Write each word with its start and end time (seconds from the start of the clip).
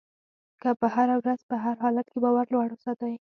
که 0.61 0.69
په 0.79 0.87
هره 0.95 1.15
ورځ 1.21 1.39
په 1.49 1.55
هر 1.63 1.75
حالت 1.83 2.07
کې 2.09 2.17
باور 2.23 2.45
لوړ 2.53 2.67
وساتئ. 2.73 3.13